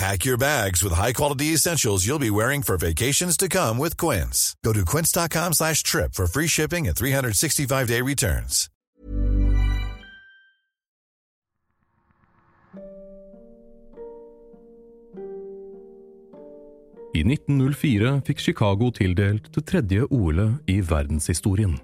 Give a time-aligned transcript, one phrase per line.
[0.00, 4.56] Pack your bags with high-quality essentials you'll be wearing for vacations to come with Quince.
[4.64, 8.70] Go to quince.com slash trip for free shipping and 365-day returns.
[17.14, 21.76] I 1904 fikk Chicago tildelt det tredje OL-et i verdenshistorien.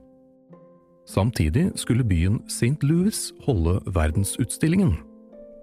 [1.06, 2.82] Samtidig skulle byen St.
[2.82, 5.02] Louis holde verdensutstillingen.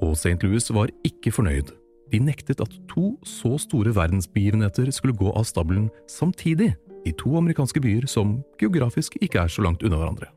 [0.01, 0.43] Og St.
[0.43, 1.82] Louis var ikke fornøyd.
[2.13, 6.75] De nektet at to så store verdensbegivenheter skulle gå av stabelen samtidig
[7.09, 10.29] i to amerikanske byer som geografisk ikke er så langt unna hverandre.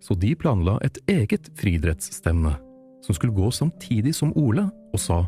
[0.00, 2.54] Så de planla et eget friidrettsstevne,
[3.04, 4.64] som skulle gå samtidig som Ole,
[4.94, 5.26] og sa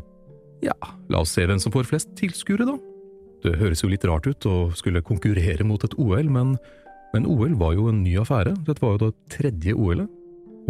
[0.65, 0.73] ja,
[1.11, 2.77] la oss se hvem som får flest tilskuere, da.
[3.43, 6.55] Det høres jo litt rart ut å skulle konkurrere mot et OL, men,
[7.13, 8.55] men OL var jo en ny affære.
[8.65, 10.07] Dette var jo det tredje OL-et.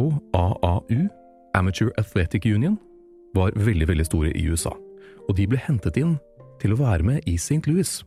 [0.01, 1.05] Og AAU,
[1.53, 2.79] Amateur Athletic Union,
[3.37, 4.73] var veldig, veldig store i USA.
[5.29, 6.17] Og de ble hentet inn
[6.61, 7.63] til å være med i St.
[7.67, 8.01] Louis.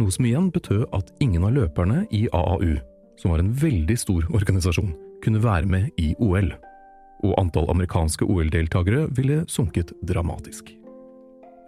[0.00, 2.78] Noe som igjen betød at ingen av løperne i AAU,
[3.20, 4.94] som var en veldig stor organisasjon,
[5.24, 6.52] kunne være med i OL.
[7.20, 10.72] Og antall amerikanske OL-deltakere ville sunket dramatisk.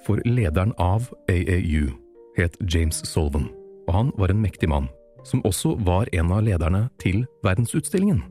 [0.06, 1.93] For lederen av AAU
[2.38, 3.50] het James Solvan,
[3.87, 4.88] og han var en mektig mann,
[5.28, 8.25] som også var en av lederne til verdensutstillingen.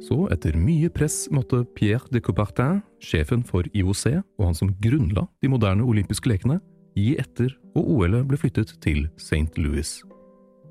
[0.00, 5.26] Så etter mye press måtte Pierre de Coubertin, sjefen for IOC og han som grunnla
[5.42, 6.60] de moderne olympiske lekene,
[6.96, 9.52] gi etter og OL-et ble flyttet til St.
[9.60, 10.00] Louis.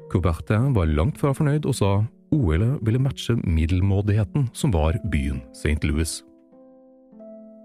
[0.10, 1.92] Coubertin var langt fra fornøyd og sa
[2.34, 5.78] OL-et ville matche middelmådigheten som var byen St.
[5.86, 6.20] Louis.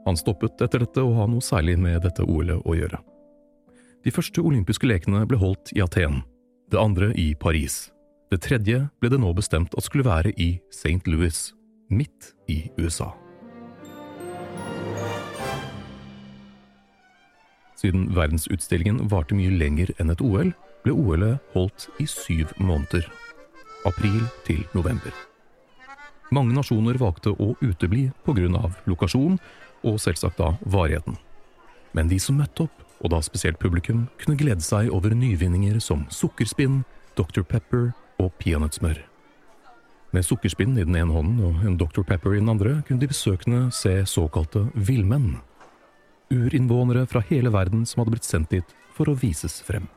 [0.04, 3.00] Han stoppet etter dette å ha noe særlig med dette OL-et å gjøre.
[4.04, 6.20] De første olympiske lekene ble holdt i Aten,
[6.68, 7.86] det andre i Paris.
[8.34, 11.06] Det tredje ble det nå bestemt at skulle være i St.
[11.06, 11.36] Louis,
[11.86, 13.12] midt i USA.
[17.78, 20.50] Siden verdensutstillingen varte mye lenger enn et OL,
[20.82, 23.06] ble OL-et holdt i syv måneder.
[23.86, 25.14] April til november.
[26.34, 28.66] Mange nasjoner valgte å utebli pga.
[28.90, 29.38] lokasjon
[29.84, 31.14] og selvsagt da varigheten.
[31.94, 36.08] Men de som møtte opp, og da spesielt publikum, kunne glede seg over nyvinninger som
[36.10, 36.82] sukkerspinn,
[37.14, 37.44] Dr.
[37.46, 37.92] Pepper
[38.24, 39.02] og peanøttsmør.
[40.14, 42.04] Med sukkerspinn i den ene hånden og en Dr.
[42.06, 45.40] Pepper i den andre kunne de besøkende se såkalte villmenn.
[46.30, 49.88] Urinnvånere fra hele verden som hadde blitt sendt dit for å vises frem.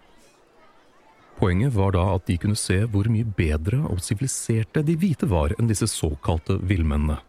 [1.38, 5.54] Poenget var da at de kunne se hvor mye bedre og siviliserte de hvite var
[5.58, 7.20] enn disse såkalte villmennene.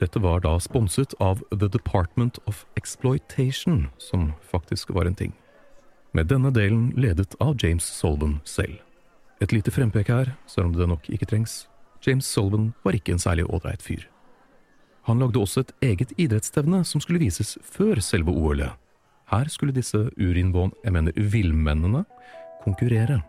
[0.00, 5.36] Dette var da sponset av The Department of Exploitation, som faktisk var en ting.
[6.16, 8.80] Med denne delen ledet av James Sullivan selv.
[9.42, 11.64] Et lite frempek her, selv om det nok ikke trengs.
[12.06, 14.04] James Sullivan var ikke en særlig ålreit fyr.
[15.08, 18.70] Han lagde også et eget idrettsstevne som skulle vises før selve OL-et.
[19.32, 22.04] Her skulle disse urinnvån, jeg mener villmennene,
[22.62, 23.22] konkurrere.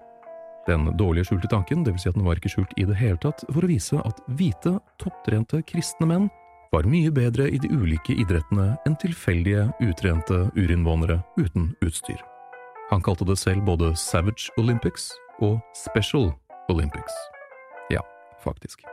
[0.67, 2.03] Den dårlige skjulte tanken, dvs.
[2.03, 4.75] Si at den var ikke skjult i det hele tatt, for å vise at hvite,
[5.01, 6.29] topptrente kristne menn
[6.73, 12.21] var mye bedre i de ulike idrettene enn tilfeldige, utrente urinnvånere uten utstyr.
[12.91, 15.11] Han kalte det selv både Savage Olympics
[15.41, 16.31] og Special
[16.69, 17.13] Olympics.
[17.89, 18.01] Ja,
[18.43, 18.83] faktisk.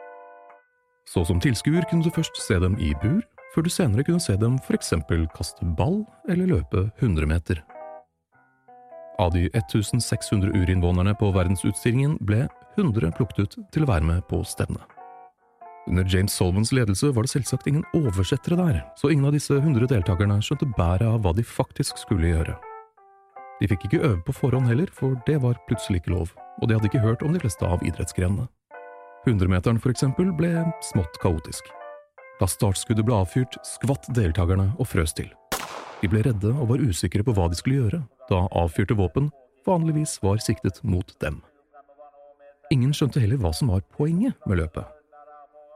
[1.08, 3.20] Så som tilskuer kunne du først se dem i bur,
[3.54, 7.64] før du senere kunne se dem for eksempel kaste ball eller løpe 100 meter.
[9.20, 12.46] Av de 1600 urinnvånerne på verdensutstillingen ble
[12.78, 14.86] 100 plukket ut til å være med på stevnet.
[15.88, 19.90] Under James Solvans ledelse var det selvsagt ingen oversettere der, så ingen av disse 100
[19.90, 22.54] deltakerne skjønte bæret av hva de faktisk skulle gjøre.
[23.60, 26.76] De fikk ikke øve på forhånd heller, for det var plutselig ikke lov, og de
[26.76, 28.48] hadde ikke hørt om de fleste av idrettsgrenene.
[29.26, 31.68] Hundremeteren, for eksempel, ble smått kaotisk.
[32.40, 35.28] Da startskuddet ble avfyrt, skvatt deltakerne og frøs til.
[36.00, 39.28] De ble redde og var usikre på hva de skulle gjøre, da avfyrte våpen
[39.66, 41.42] vanligvis var siktet mot dem.
[42.72, 44.86] Ingen skjønte heller hva som var poenget med løpet.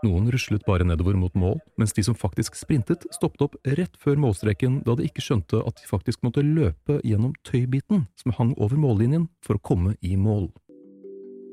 [0.04, 4.18] Noen ruslet bare nedover mot mål, mens de som faktisk sprintet, stoppet opp rett før
[4.20, 8.76] målstreken da de ikke skjønte at de faktisk måtte løpe gjennom tøybiten som hang over
[8.80, 10.50] mållinjen for å komme i mål.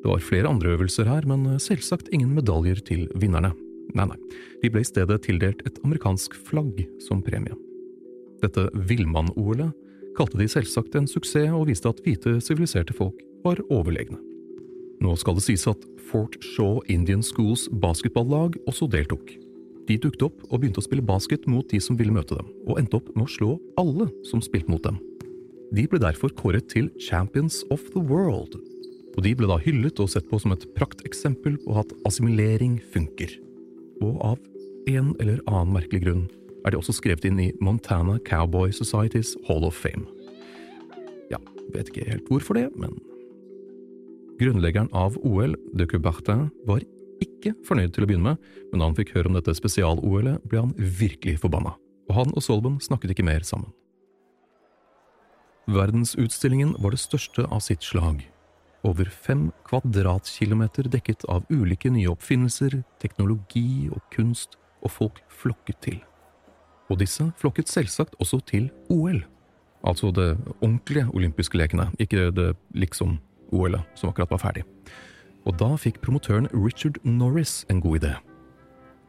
[0.01, 3.53] Det var flere andre øvelser her, men selvsagt ingen medaljer til vinnerne.
[3.95, 4.17] Nei, nei,
[4.63, 7.55] de ble i stedet tildelt et amerikansk flagg som premie.
[8.41, 9.77] Dette villmann-OL-et
[10.17, 14.19] kalte de selvsagt en suksess og viste at hvite, siviliserte folk var overlegne.
[15.01, 19.31] Nå skal det sies at Fort Shaw Indian Schools basketballag også deltok.
[19.89, 22.77] De dukket opp og begynte å spille basket mot de som ville møte dem, og
[22.77, 24.99] endte opp med å slå alle som spilte mot dem.
[25.73, 28.59] De ble derfor kåret til Champions of the World,
[29.15, 33.33] og de ble da hyllet og sett på som et prakteksempel på at assimilering funker.
[34.05, 34.39] Og av
[34.91, 36.25] en eller annen merkelig grunn
[36.61, 40.05] er de også skrevet inn i Montana Cowboy Societies Hall of Fame.
[41.33, 41.41] Ja,
[41.73, 42.99] vet ikke helt hvorfor det, men
[44.41, 46.81] Grunnleggeren av OL, de Coubertin, var
[47.21, 50.63] ikke fornøyd til å begynne med, men da han fikk høre om dette spesial-OL-et, ble
[50.63, 51.75] han virkelig forbanna,
[52.09, 53.69] og han og Solban snakket ikke mer sammen.
[55.69, 58.23] Verdensutstillingen var det største av sitt slag,
[58.81, 65.99] over fem kvadratkilometer dekket av ulike nye oppfinnelser, teknologi og kunst, og folk flokket til.
[66.89, 69.21] Og disse flokket selvsagt også til OL,
[69.85, 72.55] altså det ordentlige olympiske lekene, ikke det
[73.51, 74.63] liksom-OL-et som akkurat var ferdig.
[75.45, 78.15] Og da fikk promotøren Richard Norris en god idé.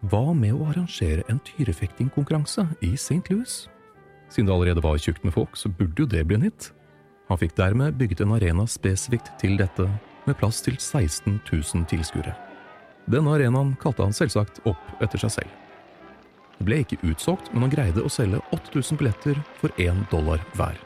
[0.02, 3.22] Hva med å arrangere en tyrefektingkonkurranse i St.
[3.30, 3.68] Louis?
[4.28, 6.72] Siden det allerede var tjukt med folk, så burde jo det bli en hit.
[7.28, 9.86] Han fikk dermed bygget en arena spesifikt til dette,
[10.26, 12.34] med plass til 16 000 tilskuere.
[13.10, 15.58] Denne arenaen kalte han selvsagt opp etter seg selv.
[16.58, 20.78] Det ble ikke utsolgt, men han greide å selge 8000 billetter for én dollar hver.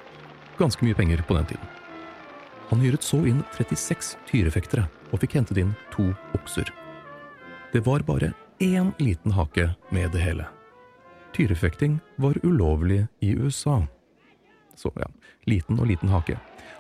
[0.56, 1.66] Ganske mye penger på den tiden.
[2.71, 6.73] Han hyret så inn 36 tyrefektere, og fikk hentet inn to okser.
[7.73, 8.33] Det var bare
[8.63, 10.49] én liten hake med det hele.
[11.37, 13.82] Tyrefekting var ulovlig i USA.
[14.77, 15.06] Så ja,
[15.46, 16.39] liten og liten hake.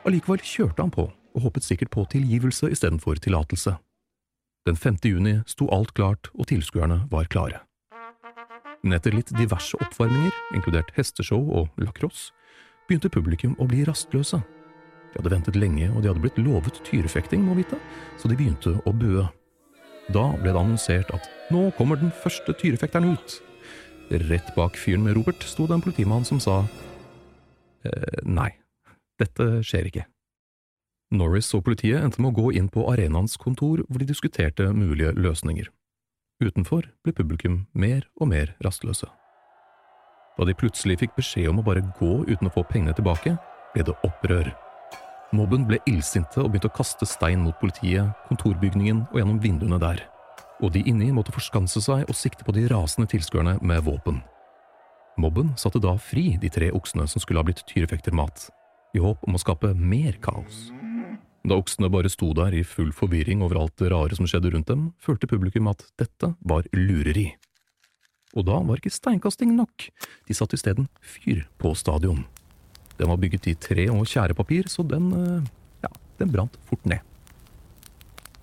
[0.08, 3.76] Allikevel kjørte han på, og håpet sikkert på tilgivelse istedenfor tillatelse.
[4.66, 4.98] Den 5.
[5.04, 7.60] juni sto alt klart, og tilskuerne var klare.
[8.82, 12.32] Men etter litt diverse oppvarminger, inkludert hesteshow og lacrosse,
[12.88, 14.40] begynte publikum å bli rastløse.
[15.16, 17.80] De hadde ventet lenge, og de hadde blitt lovet tyrefekting, må vite,
[18.20, 19.24] så de begynte å bue.
[20.12, 23.38] Da ble det annonsert at nå kommer den første tyrefekteren ut.
[24.28, 26.60] Rett bak fyren med Robert sto det en politimann som sa
[27.86, 28.50] Eh, nei,
[29.20, 30.06] dette skjer ikke.
[31.16, 35.12] Norris og politiet endte med å gå inn på arenaens kontor hvor de diskuterte mulige
[35.14, 35.68] løsninger.
[36.42, 39.08] Utenfor ble publikum mer og mer rastløse.
[40.36, 43.36] Da de plutselig fikk beskjed om å bare gå uten å få pengene tilbake,
[43.72, 44.50] ble det opprør.
[45.34, 50.04] Mobben ble illsinte og begynte å kaste stein mot politiet, kontorbygningen og gjennom vinduene der,
[50.62, 54.20] og de inni måtte forskanse seg og sikte på de rasende tilskuerne med våpen.
[55.18, 58.50] Mobben satte da fri de tre oksene som skulle ha blitt tyrefektermat,
[58.94, 60.68] i håp om å skape mer kaos.
[61.46, 64.70] Da oksene bare sto der i full forvirring over alt det rare som skjedde rundt
[64.70, 67.32] dem, følte publikum at dette var lureri.
[68.36, 69.88] Og da var ikke steinkasting nok,
[70.28, 72.26] de satte isteden fyr på stadion.
[72.96, 75.48] Den var bygget i tre og tjærepapir, så den, eh,
[75.82, 77.00] ja, den brant fort ned.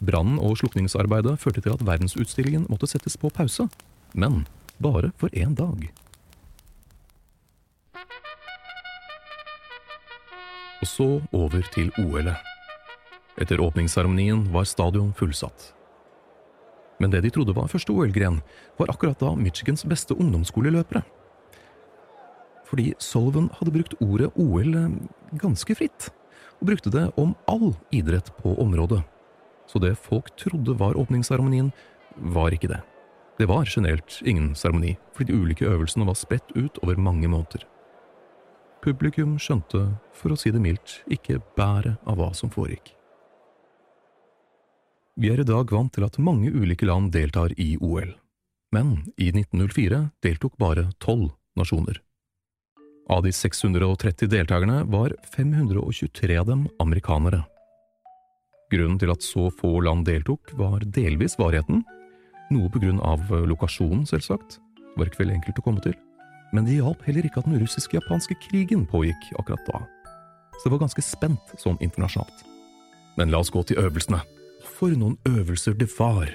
[0.03, 3.69] Brannen og slukningsarbeidet førte til at verdensutstillingen måtte settes på pause,
[4.13, 4.45] men
[4.81, 5.89] bare for én dag.
[10.81, 12.35] Og så over til OL-et.
[13.39, 15.71] Etter åpningsseremonien var stadion fullsatt.
[16.99, 18.41] Men det de trodde var første OL-gren,
[18.77, 21.01] var akkurat da Michigans beste ungdomsskoleløpere.
[22.73, 24.93] Fordi Sullivan hadde brukt ordet OL eh,
[25.37, 26.07] ganske fritt,
[26.57, 29.03] og brukte det om all idrett på området.
[29.69, 31.69] Så det folk trodde var åpningsseremonien,
[32.33, 32.79] var ikke det.
[33.37, 37.67] Det var generelt ingen seremoni, fordi de ulike øvelsene var spredt ut over mange måneder.
[38.81, 39.83] Publikum skjønte,
[40.17, 42.95] for å si det mildt, ikke bæret av hva som foregikk.
[45.21, 48.15] Vi er i dag vant til at mange ulike land deltar i OL,
[48.73, 52.01] men i 1904 deltok bare tolv nasjoner.
[53.09, 57.41] Av de 630 deltakerne var 523 av dem amerikanere.
[58.71, 61.83] Grunnen til at så få land deltok, var delvis varigheten,
[62.53, 64.57] noe på grunn av lokasjonen, selvsagt,
[64.95, 65.97] var ikke veldig enkelt å komme til,
[66.53, 69.83] men det hjalp heller ikke at den russisk-japanske krigen pågikk akkurat da,
[70.55, 72.45] så det var ganske spent sånn internasjonalt.
[73.19, 74.21] Men la oss gå til øvelsene.
[74.77, 76.31] For noen øvelser det var!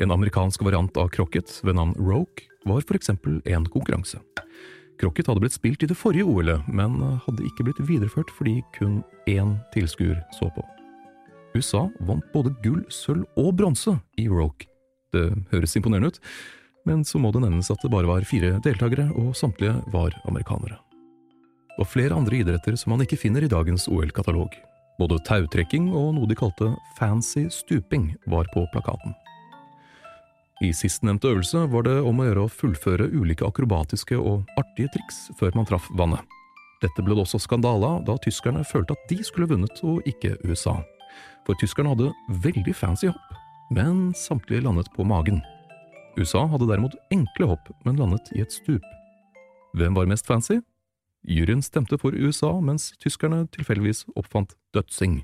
[0.00, 4.22] En amerikansk variant av krokket ved navn Roke var for eksempel en konkurranse.
[5.00, 9.00] Krokket hadde blitt spilt i det forrige OL-et, men hadde ikke blitt videreført fordi kun
[9.30, 10.64] én tilskuer så på.
[11.56, 14.68] USA vant både gull, sølv og bronse i Roke.
[15.14, 16.20] Det høres imponerende ut,
[16.86, 20.78] men så må det nevnes at det bare var fire deltakere, og samtlige var amerikanere.
[21.80, 24.52] Og flere andre idretter som man ikke finner i dagens OL-katalog.
[25.00, 29.16] Både tautrekking og noe de kalte fancy stuping var på plakaten.
[30.60, 35.30] I sistnevnte øvelse var det om å gjøre å fullføre ulike akrobatiske og artige triks
[35.38, 36.20] før man traff vannet.
[36.84, 40.34] Dette ble det også skandale av da tyskerne følte at de skulle vunnet og ikke
[40.44, 40.76] USA.
[41.48, 42.10] For tyskerne hadde
[42.44, 43.40] veldig fancy hopp,
[43.72, 45.40] men samtlige landet på magen.
[46.20, 48.84] USA hadde derimot enkle hopp, men landet i et stup.
[49.76, 50.60] Hvem var mest fancy?
[51.24, 55.22] Juryen stemte for USA, mens tyskerne tilfeldigvis oppfant dødsing.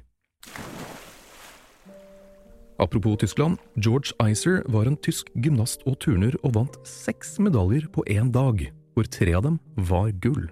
[2.79, 8.05] Apropos Tyskland, George Iser var en tysk gymnast og turner og vant seks medaljer på
[8.05, 9.57] én dag, hvor tre av dem
[9.89, 10.51] var gull.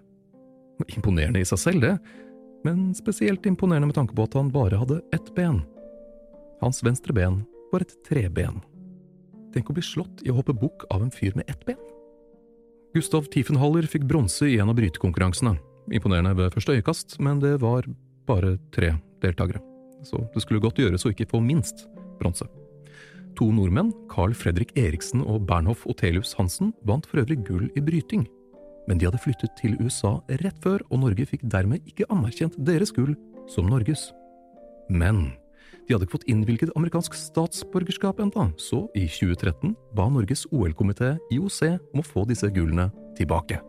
[0.96, 1.98] Imponerende i seg selv, det,
[2.64, 5.60] men spesielt imponerende med tanke på at han bare hadde ett ben.
[6.62, 8.62] Hans venstre ben var et treben.
[9.52, 11.80] Tenk å bli slått i å hoppe bukk av en fyr med ett ben.
[12.96, 15.58] Gustav Tiefenhaller fikk bronse i en av brytekonkurransene.
[15.92, 17.84] Imponerende ved første øyekast, men det var
[18.24, 19.60] bare tre deltakere.
[20.06, 21.84] Så det skulle godt gjøres å ikke få minst
[22.20, 22.46] bronse.
[23.38, 28.28] To nordmenn, Carl Fredrik Eriksen og Bernhoff Otelius Hansen, vant for øvrig gull i bryting.
[28.86, 32.92] Men de hadde flyttet til USA rett før, og Norge fikk dermed ikke anerkjent deres
[32.94, 33.16] gull
[33.50, 34.12] som Norges.
[34.92, 35.32] Men
[35.84, 41.60] de hadde ikke fått innvilget amerikansk statsborgerskap enda, så i 2013 ba Norges OL-komité IOC
[41.92, 43.60] om å få disse gullene tilbake.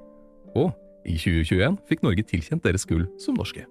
[0.56, 0.72] Og
[1.06, 3.66] i 2021 fikk Norge tilkjent deres gull som norske.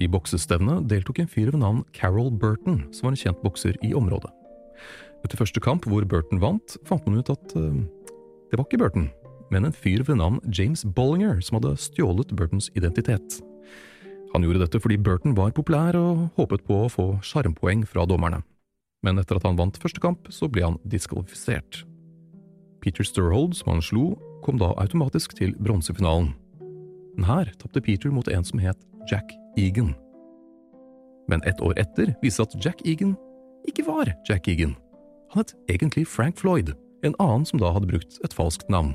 [0.00, 3.92] I boksestevnet deltok en fyr ved navn Carol Burton, som var en kjent bokser i
[3.96, 4.30] området.
[5.22, 7.82] Etter første kamp, hvor Burton vant, fant man ut at uh,
[8.50, 9.10] det var ikke Burton,
[9.52, 13.38] men en fyr ved navn James Bollinger som hadde stjålet Burtons identitet.
[14.32, 18.40] Han gjorde dette fordi Burton var populær og håpet på å få sjarmpoeng fra dommerne.
[19.04, 21.82] Men etter at han vant første kamp, så ble han diskvalifisert.
[22.82, 26.32] Peter Sturhold, som han slo, kom da automatisk til bronsefinalen.
[27.18, 28.78] Men her tapte Peter mot en som het
[29.10, 29.94] Jack Egan.
[31.28, 33.14] Men ett år etter viste at Jack Egan
[33.68, 34.74] ikke var Jack Egan.
[35.32, 38.94] Han het egentlig Frank Floyd, en annen som da hadde brukt et falskt navn.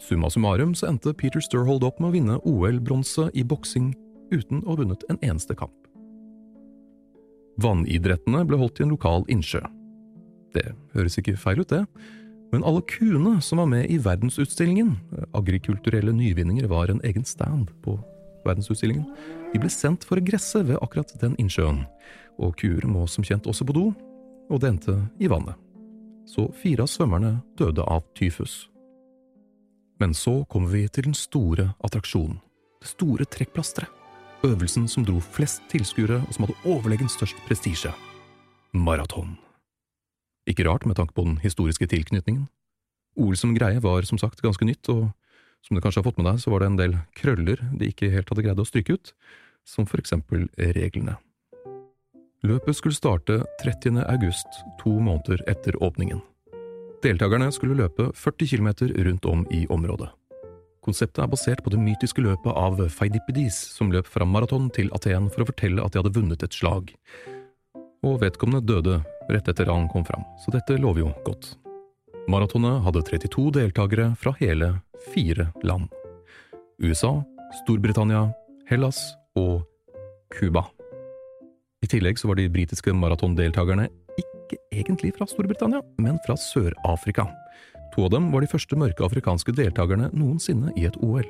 [0.00, 3.92] Summa summarum så endte Peter Sturhold opp med å vinne OL-bronse i boksing
[4.34, 5.76] uten å ha vunnet en eneste kamp.
[7.62, 9.62] Vannidrettene ble holdt i en lokal innsjø.
[10.54, 11.84] Det høres ikke feil ut, det,
[12.50, 14.96] men alle kuene som var med i verdensutstillingen,
[15.34, 17.96] agrikulturelle nyvinninger var en egen stand på
[18.46, 19.06] verdensutstillingen,
[19.52, 21.84] de ble sendt for å gresse ved akkurat den innsjøen,
[22.38, 23.88] og kuer må som kjent også på do,
[24.50, 25.58] og det endte i vannet.
[26.28, 28.64] Så fire av svømmerne døde av tyfus.
[30.00, 32.40] Men så kommer vi til den store attraksjonen,
[32.80, 34.00] det store trekkplasteret
[34.44, 37.92] øvelsen som dro flest tilskuere og som hadde overlegent størst prestisje–
[38.86, 39.36] maraton.
[40.48, 42.48] Ikke rart med tanke på den historiske tilknytningen.
[43.16, 45.08] OL som greie var som sagt ganske nytt, og
[45.64, 48.12] som du kanskje har fått med deg, så var det en del krøller de ikke
[48.12, 49.14] helt hadde greid å stryke ut,
[49.64, 51.16] som for eksempel reglene.
[52.44, 54.02] Løpet skulle starte 30.
[54.04, 56.20] august, to måneder etter åpningen.
[57.04, 58.68] Deltakerne skulle løpe 40 km
[59.06, 60.10] rundt om i området.
[60.84, 65.30] Konseptet er basert på det mytiske løpet av Feidippides, som løp fra maraton til Aten
[65.32, 66.92] for å fortelle at de hadde vunnet et slag.
[68.04, 68.98] Og vedkommende døde
[69.32, 71.54] rett etter han kom fram, så dette lover jo godt.
[72.28, 74.74] Maratonet hadde 32 deltakere fra hele
[75.12, 75.90] fire land.
[76.82, 77.20] USA,
[77.62, 78.28] Storbritannia,
[78.70, 78.98] Hellas
[79.36, 79.62] og
[80.34, 80.64] Cuba.
[81.84, 87.26] I tillegg så var de britiske maratondeltakerne ikke egentlig fra Storbritannia, men fra Sør-Afrika.
[87.94, 91.26] To av dem var de første mørke afrikanske deltakerne noensinne i et OL.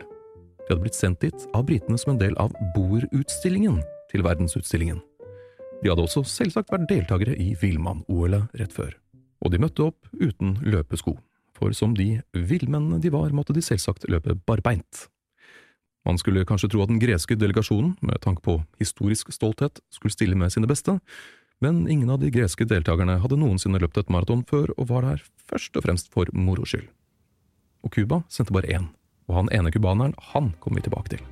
[0.64, 5.02] De hadde blitt sendt dit av britene som en del av Boer-utstillingen til verdensutstillingen.
[5.82, 8.94] De hadde også selvsagt vært deltakere i Villmann-OL-et rett før.
[9.44, 11.18] Og de møtte opp uten løpesko,
[11.54, 15.08] for som de villmennene de var, måtte de selvsagt løpe barbeint.
[16.04, 20.36] Man skulle kanskje tro at den greske delegasjonen, med tanke på historisk stolthet, skulle stille
[20.36, 20.98] med sine beste,
[21.64, 25.24] men ingen av de greske deltakerne hadde noensinne løpt et maraton før og var der
[25.48, 26.90] først og fremst for moro skyld.
[27.84, 28.90] Og Cuba sendte bare én,
[29.30, 31.24] og han ene cubaneren, han kom vi tilbake til.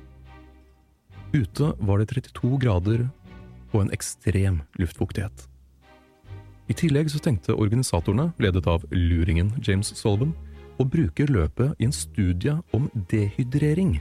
[1.33, 3.07] Ute var det 32 grader
[3.73, 5.47] og en ekstrem luftfuktighet.
[6.73, 10.31] I tillegg så tenkte organisatorene, ledet av luringen James Sullivan,
[10.81, 13.99] å bruke løpet i en studie om dehydrering,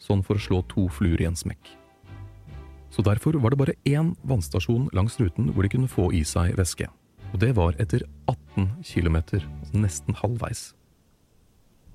[0.00, 1.68] sånn for å slå to fluer i en smekk.
[2.94, 6.54] Så derfor var det bare én vannstasjon langs ruten hvor de kunne få i seg
[6.56, 6.88] væske.
[7.34, 10.64] Og det var etter 18 km, altså nesten halvveis.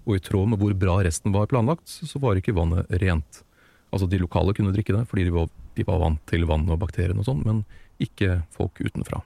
[0.05, 3.41] Og i tråd med hvor bra resten var planlagt, så var ikke vannet rent.
[3.89, 6.83] Altså, de lokale kunne drikke det fordi de var, de var vant til vann og
[6.85, 7.65] bakteriene og sånn, men
[7.97, 9.23] ikke folk utenfra.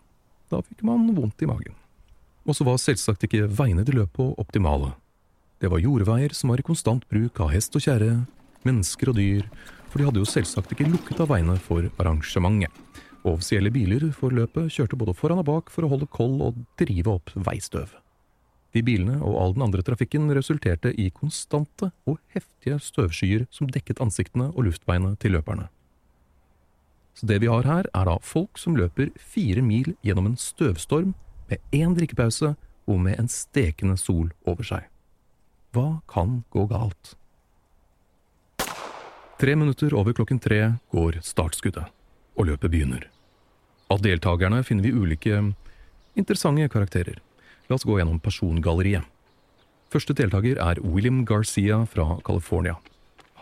[0.54, 1.74] Da fikk man vondt i magen.
[2.46, 4.92] Og så var selvsagt ikke veiene de løp på optimale.
[5.64, 8.26] Det var jordveier som var i konstant bruk av hest og kjerre,
[8.68, 9.48] mennesker og dyr,
[9.90, 12.76] for de hadde jo selvsagt ikke lukket av veiene for arrangementet.
[13.24, 17.14] Offisielle biler for løpet kjørte både foran og bak for å holde koll og drive
[17.14, 17.94] opp veistøv.
[18.76, 24.02] De bilene og all den andre trafikken resulterte i konstante og heftige støvskyer som dekket
[24.04, 25.70] ansiktene og luftveiene til løperne.
[27.14, 31.14] Så det vi har her, er da folk som løper fire mil gjennom en støvstorm
[31.50, 32.56] med én drikkepause
[32.90, 34.88] og med en stekende sol over seg.
[35.74, 37.16] Hva kan gå galt?
[39.42, 41.90] Tre minutter over klokken tre går startskuddet,
[42.38, 43.10] og løpet begynner.
[43.92, 45.42] Av deltakerne finner vi ulike
[46.16, 47.20] interessante karakterer.
[47.68, 49.04] La oss gå gjennom persongalleriet.
[49.94, 52.78] Første deltaker er William Garcia fra California.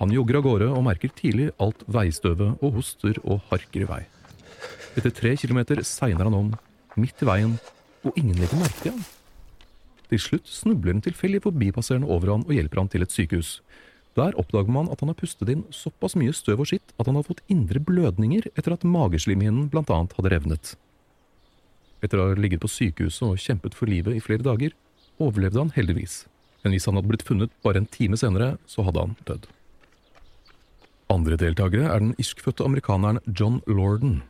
[0.02, 4.00] Han jogger av gårde og merker tidlig alt veistøvet og hoster og harker i vei.
[4.98, 6.48] Etter tre kilometer segner han om,
[6.98, 7.54] midt i veien,
[8.02, 9.04] og ingen legger merke til ham.
[10.10, 13.60] Til slutt snubler en tilfeldig forbipasserende over han og hjelper han til et sykehus.
[14.18, 17.22] Der oppdager man at han har pustet inn såpass mye støv og skitt at han
[17.22, 20.76] har fått indre blødninger etter at mageslimhinnen annet hadde revnet.
[22.02, 24.74] Etter å ha ligget på sykehuset og kjempet for livet i flere dager,
[25.22, 26.24] overlevde han heldigvis,
[26.66, 29.52] men hvis han hadde blitt funnet bare en time senere, så hadde han dødd.
[31.12, 34.22] Andre deltakere er den irskfødte amerikaneren John Lorden.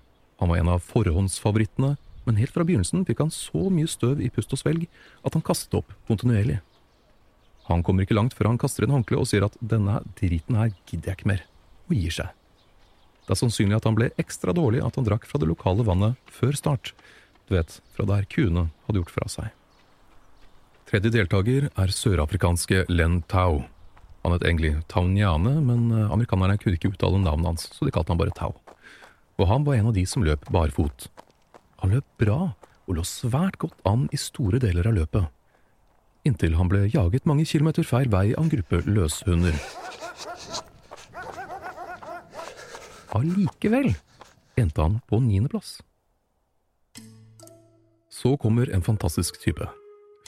[0.41, 1.93] Han var en av forhåndsfavorittene,
[2.25, 4.87] men helt fra begynnelsen fikk han så mye støv i pust og svelg
[5.21, 6.57] at han kastet opp kontinuerlig.
[7.69, 10.71] Han kommer ikke langt før han kaster inn håndkleet og sier at denne driten her
[10.89, 11.43] gidder jeg ikke mer,
[11.89, 12.31] og gir seg.
[13.27, 16.33] Det er sannsynlig at han ble ekstra dårlig at han drakk fra det lokale vannet
[16.33, 16.95] før start,
[17.45, 19.51] du vet, fra der kuene hadde gjort fra seg.
[20.89, 23.61] Tredje deltaker er sørafrikanske Len Tau.
[24.21, 28.21] Han het egentlig Tauniane, men amerikanerne kunne ikke uttale navnet hans, så de kalte han
[28.21, 28.53] bare Tau.
[29.41, 31.07] Og han var en av de som løp barfot.
[31.81, 32.53] Han løp bra,
[32.85, 35.29] og lå svært godt an i store deler av løpet
[36.27, 39.57] inntil han ble jaget mange kilometer feil vei av en gruppe løshunder.
[43.17, 43.91] Allikevel
[44.59, 45.79] endte han på niendeplass.
[48.11, 49.65] Så kommer en fantastisk type.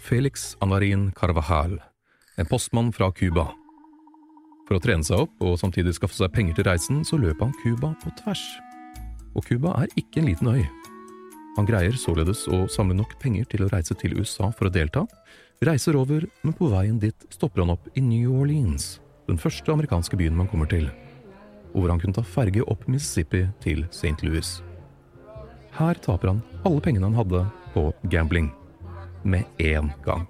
[0.01, 1.77] Felix Anarin Carvajal,
[2.36, 3.51] en postmann fra Cuba.
[4.67, 7.54] For å trene seg opp og samtidig skaffe seg penger til reisen, så løp han
[7.63, 8.43] Cuba på tvers.
[9.34, 10.63] Og Cuba er ikke en liten øy.
[11.58, 15.06] Han greier således å samle nok penger til å reise til USA for å delta,
[15.63, 18.97] reiser over, men på veien dit stopper han opp i New Orleans,
[19.30, 20.89] den første amerikanske byen man kommer til,
[21.73, 24.17] og hvor han kunne ta ferge opp Mississippi til St.
[24.26, 24.56] Louis.
[25.78, 28.52] Her taper han alle pengene han hadde på gambling,
[29.23, 30.26] med én gang.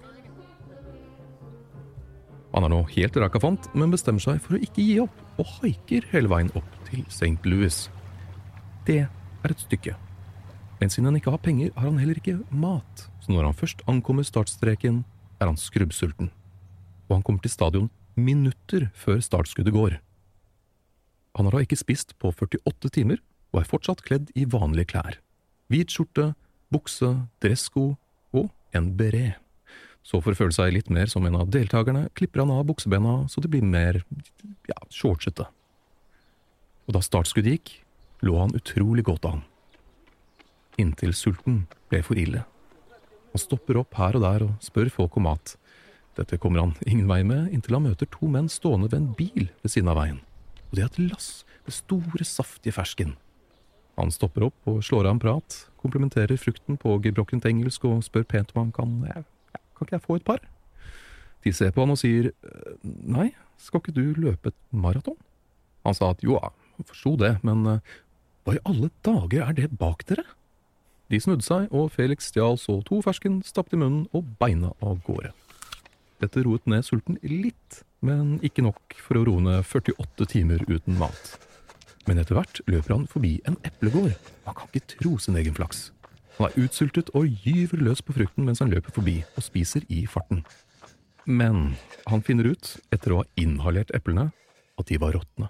[2.54, 6.06] Han er nå helt rakafant, men bestemmer seg for å ikke gi opp, og haiker
[6.12, 7.40] hele veien opp til St.
[7.50, 7.88] Louis.
[8.86, 9.96] Det er et stykke.
[10.78, 13.82] Men siden han ikke har penger, har han heller ikke mat, så når han først
[13.90, 15.02] ankommer startstreken,
[15.42, 16.30] er han skrubbsulten,
[17.08, 19.98] og han kommer til stadion minutter før startskuddet går.
[21.34, 23.18] Han har da ikke spist på 48 timer
[23.50, 25.18] og er fortsatt kledd i vanlige klær.
[25.70, 26.32] Hvit skjorte,
[26.70, 27.10] bukse,
[27.42, 27.94] dressko
[28.34, 29.43] og en beret.
[30.04, 33.22] Så for å føle seg litt mer som en av deltakerne, klipper han av buksebena
[33.32, 34.02] så det blir mer
[34.68, 35.46] ja, shortsete.
[36.84, 37.72] Og da startskuddet gikk,
[38.24, 39.42] lå han utrolig godt an.
[40.80, 42.44] Inntil sulten ble for ille.
[43.32, 45.56] Han stopper opp her og der og spør folk om mat.
[46.18, 49.48] Dette kommer han ingen vei med, inntil han møter to menn stående ved en bil
[49.64, 50.20] ved siden av veien.
[50.68, 51.30] Og de har et lass
[51.64, 53.16] med store, saftige fersken.
[53.96, 58.26] Han stopper opp og slår av en prat, komplementerer frukten på gebrokkent engelsk og spør
[58.28, 59.24] pent om han kan
[59.74, 60.42] Kan ikke jeg få et par?
[61.44, 62.30] De ser på han og sier
[62.82, 65.18] nei, skal ikke du løpe et maraton?
[65.84, 66.38] Han sa at jo,
[66.78, 67.66] jeg forsto det, men
[68.44, 70.24] hva i alle dager er det bak dere?
[71.12, 75.02] De snudde seg, og Felix stjal så to fersken, stappet i munnen og beina av
[75.04, 75.34] gårde.
[76.22, 80.96] Dette roet ned sulten litt, men ikke nok for å roe ned 48 timer uten
[81.00, 81.34] mat.
[82.08, 84.16] Men etter hvert løper han forbi en eplegård.
[84.44, 85.90] Han kan ikke tro sin egen flaks.
[86.36, 90.04] Han er utsultet og gyver løs på frukten mens han løper forbi og spiser i
[90.10, 90.42] farten.
[91.24, 91.76] Men
[92.10, 94.28] han finner ut, etter å ha inhalert eplene,
[94.76, 95.48] at de var råtne.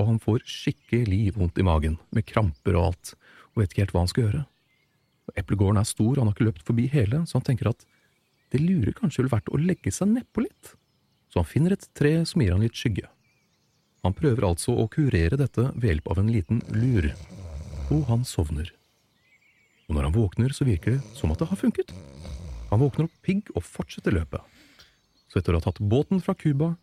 [0.00, 3.12] Og han får skikkelig vondt i magen, med kramper og alt,
[3.52, 4.44] og vet ikke helt hva han skal gjøre.
[5.38, 7.84] Eplegården er stor, han har ikke løpt forbi hele, så han tenker at
[8.52, 10.74] det lurer kanskje ville vært å legge seg nedpå litt.
[11.30, 13.08] Så han finner et tre som gir han litt skygge.
[14.04, 17.08] Han prøver altså å kurere dette ved hjelp av en liten lur,
[17.94, 18.68] og han sovner.
[19.88, 21.92] Og når han våkner, så virker det som at det har funket.
[22.70, 24.40] Han våkner opp pigg og fortsetter løpet.
[25.28, 26.74] Så etter å ha tatt båten fra Cuba,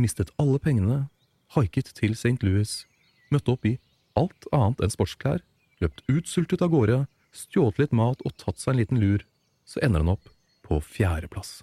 [0.00, 1.08] mistet alle pengene,
[1.56, 2.38] haiket til St.
[2.46, 2.84] Louis,
[3.32, 3.76] møtte opp i
[4.18, 5.42] alt annet enn sportsklær,
[5.82, 6.98] løpt utsultet av gårde,
[7.34, 9.24] stjålet litt mat og tatt seg en liten lur,
[9.66, 10.30] så ender han opp
[10.64, 11.62] på fjerdeplass.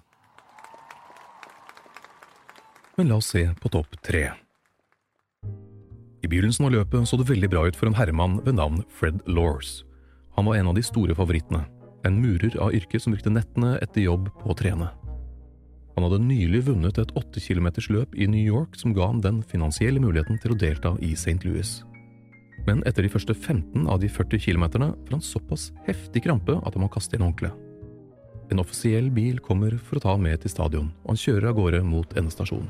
[2.98, 4.26] Men la oss se på topp tre.
[6.22, 9.24] I begynnelsen av løpet så det veldig bra ut for en herremann ved navn Fred
[9.26, 9.80] Laws.
[10.36, 11.64] Han var en av de store favorittene,
[12.04, 14.88] en murer av yrke som brukte nettene etter jobb på å trene.
[15.94, 19.42] Han hadde nylig vunnet et åtte kilometers løp i New York som ga ham den
[19.44, 21.42] finansielle muligheten til å delta i St.
[21.44, 21.82] Louis.
[22.66, 26.72] Men etter de første 15 av de 40 kilometerne får han såpass heftig krampe at
[26.72, 27.68] han må kaste inn håndkleet.
[28.52, 31.56] En offisiell bil kommer for å ta ham med til stadion, og han kjører av
[31.56, 32.68] gårde mot endestasjonen.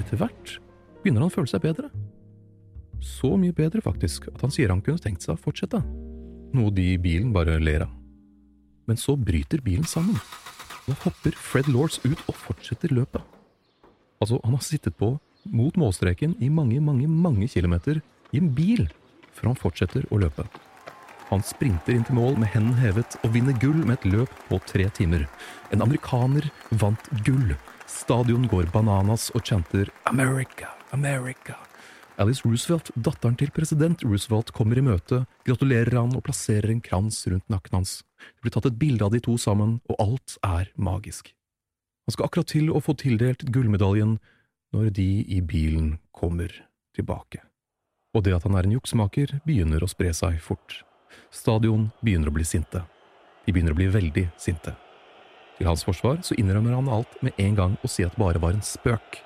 [0.00, 0.56] Etter hvert
[1.02, 1.90] begynner han å føle seg bedre.
[3.00, 5.80] Så mye bedre, faktisk, at han sier han kunne tenkt seg å fortsette,
[6.56, 7.92] noe de i bilen bare ler av.
[8.88, 10.18] Men så bryter bilen sammen.
[10.86, 13.22] Da hopper Fred Lords ut og fortsetter løpet.
[14.20, 18.88] Altså, han har sittet på mot målstreken i mange, mange, mange kilometer i en bil
[19.32, 20.44] før han fortsetter å løpe.
[21.30, 24.58] Han sprinter inn til mål med hendene hevet og vinner gull med et løp på
[24.66, 25.28] tre timer.
[25.70, 26.50] En amerikaner
[26.82, 27.54] vant gull.
[27.86, 31.56] Stadion går bananas og chanter America, America.
[32.20, 37.22] Alice Roosevelt, datteren til president Roosevelt, kommer i møte, gratulerer han og plasserer en krans
[37.32, 38.02] rundt nakken hans.
[38.20, 41.32] Det blir tatt et bilde av de to sammen, og alt er magisk.
[42.04, 44.18] Han skal akkurat til å få tildelt gullmedaljen
[44.76, 46.52] når de i bilen kommer
[46.96, 47.40] tilbake.
[48.12, 50.82] Og det at han er en juksmaker, begynner å spre seg fort.
[51.32, 52.84] Stadion begynner å bli sinte.
[53.46, 54.76] De begynner å bli veldig sinte.
[55.56, 58.42] Til hans forsvar så innrømmer han alt med en gang og sier at det bare
[58.42, 59.22] var en spøk.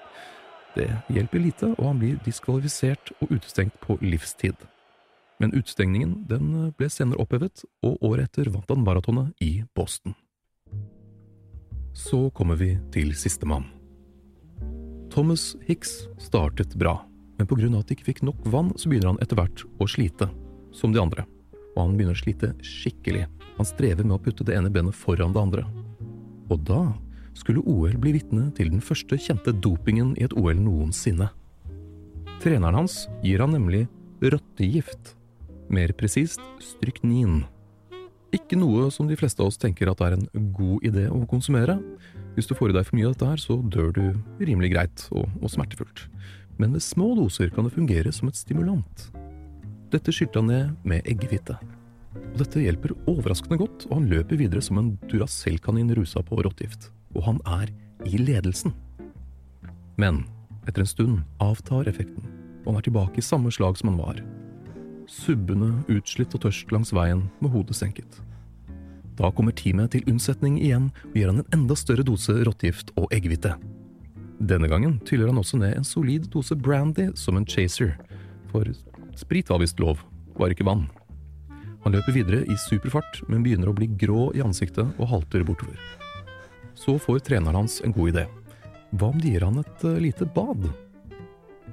[0.74, 4.56] Det hjelper lite, og han blir diskvalifisert og utestengt på livstid.
[5.42, 10.16] Men utestengningen den ble senere opphevet, og året etter vant han maratonet i Boston.
[11.94, 13.68] Så kommer vi til sistemann.
[15.14, 16.96] Thomas Hicks startet bra,
[17.38, 19.62] men på grunn av at de ikke fikk nok vann, så begynner han etter hvert
[19.78, 20.30] å slite,
[20.74, 21.26] som de andre
[21.74, 23.26] og han begynner å slite skikkelig.
[23.58, 25.64] Han strever med å putte det ene benet foran det andre.
[26.50, 26.80] Og da
[27.34, 31.30] skulle OL bli vitne til den første kjente dopingen i et OL noensinne.
[32.42, 33.86] Treneren hans gir han nemlig
[34.22, 35.14] rottegift,
[35.72, 37.42] mer presist stryknin.
[38.34, 41.76] Ikke noe som de fleste av oss tenker at er en god idé å konsumere.
[42.34, 44.02] Hvis du får i deg for mye av dette her, så dør du
[44.42, 46.08] rimelig greit og, og smertefullt.
[46.58, 49.06] Men ved små doser kan det fungere som et stimulant.
[49.94, 51.56] Dette skylte han ned med eggehvite.
[52.18, 56.90] Og dette hjelper overraskende godt, og han løper videre som en Duracell-kanin rusa på råttgift.
[57.14, 57.70] Og han er
[58.04, 58.74] i ledelsen.
[59.96, 60.24] Men
[60.66, 62.26] etter en stund avtar effekten,
[62.64, 64.22] og han er tilbake i samme slag som han var.
[65.10, 68.20] Subbende, utslitt og tørst langs veien med hodet senket.
[69.14, 73.12] Da kommer teamet til unnsetning igjen og gir han en enda større dose råttgift og
[73.14, 73.54] eggehvite.
[74.42, 77.94] Denne gangen tyller han også ned en solid dose brandy som en chaser,
[78.50, 78.66] for
[79.14, 80.00] Sprit var visst lov,
[80.34, 80.88] var ikke vann.
[81.84, 85.78] Han løper videre i superfart, men begynner å bli grå i ansiktet og halter bortover.
[86.74, 88.24] Så får treneren hans en god idé.
[88.94, 90.68] Hva om de gir han et uh, lite bad?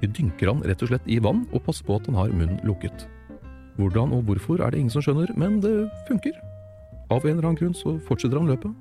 [0.02, 2.62] De dynker han rett og slett i vann og passer på at han har munnen
[2.66, 3.06] lukket.
[3.78, 5.74] Hvordan og hvorfor er det ingen som skjønner, men det
[6.08, 6.34] funker.
[7.12, 8.72] Av en eller annen grunn så fortsetter han løpet.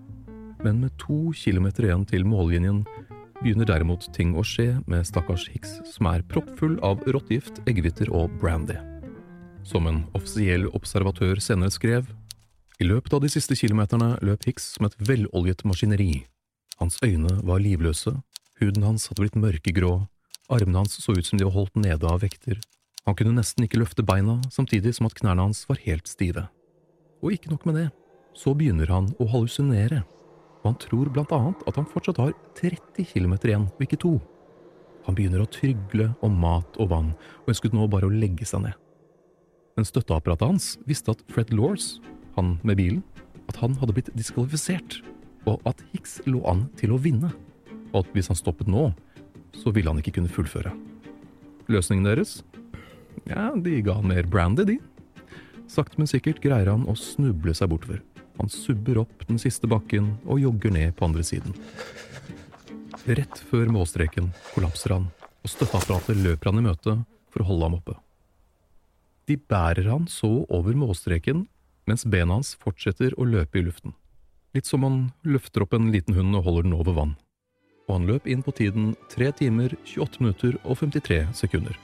[0.66, 2.84] Men med to kilometer igjen til mållinjen
[3.42, 8.34] begynner derimot ting å skje med stakkars Hicks, som er proppfull av råttgift, eggehviter og
[8.42, 8.78] brandy.
[9.66, 12.10] Som en offisiell observatør senere skrev,
[12.82, 16.26] I løpet av de siste kilometerne løp Hicks som et veloljet maskineri.
[16.82, 18.16] Hans øyne var livløse,
[18.58, 19.92] huden hans hadde blitt mørkegrå,
[20.50, 22.58] armene hans så ut som de var holdt nede av vekter,
[23.06, 26.46] han kunne nesten ikke løfte beina, samtidig som at knærne hans var helt stive.
[27.22, 27.88] Og ikke nok med det,
[28.38, 30.04] så begynner han å hallusinere,
[30.62, 34.16] og han tror blant annet at han fortsatt har 30 km igjen, og ikke to.
[35.08, 38.68] Han begynner å trygle om mat og vann, og ønsket nå bare å legge seg
[38.68, 38.78] ned.
[39.78, 41.96] Men støtteapparatet hans visste at Fred Lors,
[42.38, 43.02] han med bilen,
[43.50, 45.02] at han hadde blitt diskvalifisert,
[45.50, 47.32] og at Hicks lå an til å vinne,
[47.92, 48.92] og at hvis han stoppet nå,
[49.58, 50.72] så ville han ikke kunne fullføre.
[51.72, 52.40] Løsningen deres?
[53.28, 54.78] Ja, de ga han mer brandy, de.
[55.72, 58.02] Sakte, men sikkert greier han å snuble seg bortover.
[58.40, 61.56] Han subber opp den siste bakken og jogger ned på andre siden.
[63.06, 65.10] Rett før målstreken kollapser han,
[65.42, 66.96] og støtteapparatet løper han i møte
[67.32, 67.96] for å holde ham oppe.
[69.30, 71.46] De bærer han så over målstreken
[71.92, 73.92] mens bena hans fortsetter å løpe i luften.
[74.56, 77.14] Litt som man løfter opp en liten hund og holder den over vann.
[77.88, 81.76] Og han løp inn på tiden 3 timer, 28 minutter og 53 sekunder.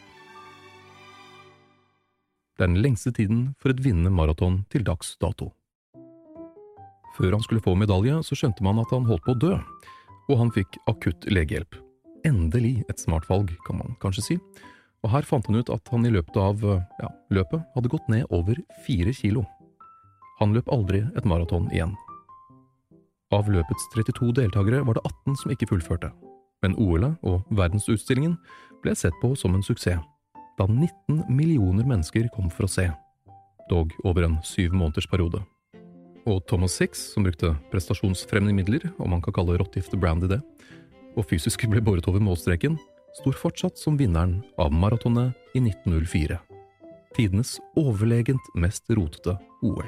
[2.56, 5.52] Det er den lengste tiden for et vinnende maraton til dags dato.
[7.18, 9.54] Før han skulle få medalje, så skjønte man at han holdt på å dø,
[10.28, 11.80] og han fikk akutt legehjelp.
[12.26, 14.40] Endelig et smart valg, kan man kanskje si,
[15.04, 18.26] og her fant han ut at han i løpet av ja, løpet hadde gått ned
[18.34, 19.46] over fire kilo.
[20.40, 21.96] Han løp aldri et maraton igjen.
[23.34, 26.12] Av løpets 32 deltakere var det 18 som ikke fullførte,
[26.64, 28.38] men OL-et og verdensutstillingen
[28.84, 30.00] ble sett på som en suksess,
[30.58, 32.88] da 19 millioner mennesker kom for å se,
[33.70, 35.44] dog over en syv måneders periode.
[36.28, 40.42] Og Thomas Six, som brukte prestasjonsfremmende midler, om man kan kalle råttgift brandy det,
[41.18, 42.78] og fysisk ble båret over målstreken,
[43.22, 46.40] står fortsatt som vinneren av maratonet i 1904.
[47.18, 49.88] Tidenes overlegent mest rotete OL.